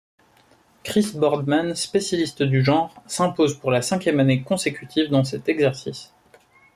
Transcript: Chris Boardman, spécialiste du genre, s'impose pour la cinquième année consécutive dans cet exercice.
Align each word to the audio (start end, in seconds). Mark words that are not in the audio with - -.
Chris 0.83 1.11
Boardman, 1.15 1.75
spécialiste 1.75 2.41
du 2.41 2.63
genre, 2.63 2.95
s'impose 3.05 3.59
pour 3.59 3.69
la 3.69 3.83
cinquième 3.83 4.19
année 4.19 4.41
consécutive 4.41 5.11
dans 5.11 5.23
cet 5.23 5.47
exercice. 5.47 6.11